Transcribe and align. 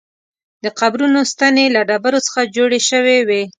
د 0.63 0.65
قبرونو 0.79 1.19
ستنې 1.31 1.65
له 1.75 1.81
ډبرو 1.89 2.19
څخه 2.27 2.41
جوړې 2.55 2.79
شوې 2.89 3.17
وې. 3.27 3.43